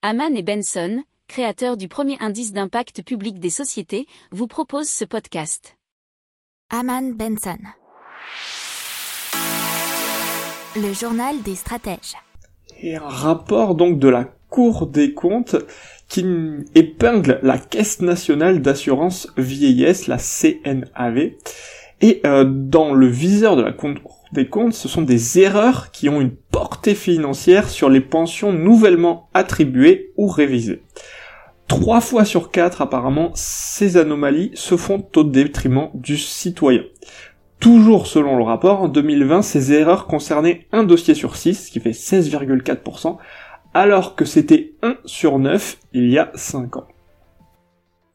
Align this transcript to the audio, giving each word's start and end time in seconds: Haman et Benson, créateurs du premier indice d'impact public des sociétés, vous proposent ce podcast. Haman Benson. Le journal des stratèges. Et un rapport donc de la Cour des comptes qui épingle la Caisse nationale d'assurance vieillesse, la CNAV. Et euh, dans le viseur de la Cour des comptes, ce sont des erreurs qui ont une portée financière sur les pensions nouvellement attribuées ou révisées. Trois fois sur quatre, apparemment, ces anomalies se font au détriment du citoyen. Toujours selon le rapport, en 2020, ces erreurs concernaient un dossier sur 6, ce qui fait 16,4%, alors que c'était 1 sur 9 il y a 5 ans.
Haman 0.00 0.36
et 0.36 0.44
Benson, 0.44 1.02
créateurs 1.26 1.76
du 1.76 1.88
premier 1.88 2.16
indice 2.20 2.52
d'impact 2.52 3.02
public 3.02 3.40
des 3.40 3.50
sociétés, 3.50 4.06
vous 4.30 4.46
proposent 4.46 4.88
ce 4.88 5.04
podcast. 5.04 5.76
Haman 6.70 7.14
Benson. 7.14 7.58
Le 10.76 10.92
journal 10.92 11.42
des 11.42 11.56
stratèges. 11.56 12.14
Et 12.80 12.94
un 12.94 13.08
rapport 13.08 13.74
donc 13.74 13.98
de 13.98 14.08
la 14.08 14.26
Cour 14.50 14.86
des 14.86 15.14
comptes 15.14 15.56
qui 16.06 16.24
épingle 16.76 17.40
la 17.42 17.58
Caisse 17.58 18.00
nationale 18.00 18.62
d'assurance 18.62 19.26
vieillesse, 19.36 20.06
la 20.06 20.18
CNAV. 20.18 21.32
Et 22.00 22.20
euh, 22.24 22.44
dans 22.44 22.94
le 22.94 23.06
viseur 23.06 23.56
de 23.56 23.62
la 23.62 23.72
Cour 23.72 23.90
des 24.32 24.48
comptes, 24.48 24.74
ce 24.74 24.88
sont 24.88 25.02
des 25.02 25.40
erreurs 25.40 25.90
qui 25.90 26.08
ont 26.08 26.20
une 26.20 26.34
portée 26.34 26.94
financière 26.94 27.68
sur 27.68 27.88
les 27.88 28.00
pensions 28.00 28.52
nouvellement 28.52 29.28
attribuées 29.34 30.12
ou 30.16 30.28
révisées. 30.28 30.82
Trois 31.66 32.00
fois 32.00 32.24
sur 32.24 32.50
quatre, 32.50 32.80
apparemment, 32.80 33.30
ces 33.34 33.96
anomalies 33.96 34.52
se 34.54 34.76
font 34.76 35.06
au 35.16 35.24
détriment 35.24 35.90
du 35.94 36.16
citoyen. 36.16 36.82
Toujours 37.60 38.06
selon 38.06 38.36
le 38.36 38.44
rapport, 38.44 38.82
en 38.82 38.88
2020, 38.88 39.42
ces 39.42 39.72
erreurs 39.72 40.06
concernaient 40.06 40.66
un 40.72 40.84
dossier 40.84 41.14
sur 41.14 41.36
6, 41.36 41.66
ce 41.66 41.70
qui 41.70 41.80
fait 41.80 41.90
16,4%, 41.90 43.18
alors 43.74 44.14
que 44.14 44.24
c'était 44.24 44.74
1 44.82 44.96
sur 45.04 45.38
9 45.38 45.78
il 45.92 46.10
y 46.10 46.18
a 46.18 46.30
5 46.34 46.76
ans. 46.76 46.86